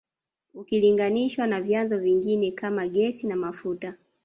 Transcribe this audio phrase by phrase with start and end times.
[0.53, 3.95] Ukilinganishwa na vyanzo vingine kama gesi na mafuta